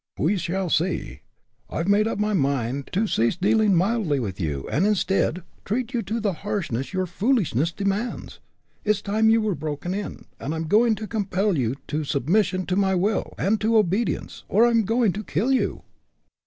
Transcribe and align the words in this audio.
"We 0.17 0.35
shall 0.37 0.71
see. 0.71 1.21
I've 1.69 1.87
made 1.87 2.07
up 2.07 2.17
my 2.17 2.33
mind 2.33 2.89
to 2.93 3.05
cease 3.05 3.35
dealing 3.35 3.75
mildly 3.75 4.19
with 4.19 4.41
you, 4.41 4.67
and 4.71 4.87
instead, 4.87 5.43
treat 5.63 5.93
you 5.93 6.01
to 6.01 6.19
the 6.19 6.33
harshness 6.41 6.91
your 6.91 7.05
foolishness 7.05 7.71
demands. 7.71 8.39
It's 8.83 9.03
time 9.03 9.29
you 9.29 9.41
were 9.41 9.53
broken 9.53 9.93
in, 9.93 10.25
and 10.39 10.55
I'm 10.55 10.65
going 10.67 10.95
to 10.95 11.05
compel 11.07 11.55
you 11.55 11.75
to 11.85 12.03
submission 12.03 12.65
to 12.65 12.75
my 12.75 12.95
will, 12.95 13.35
and 13.37 13.61
to 13.61 13.77
obedience, 13.77 14.43
or 14.49 14.65
I'm 14.65 14.85
going 14.85 15.13
to 15.13 15.23
kill 15.23 15.51
you." 15.51 15.83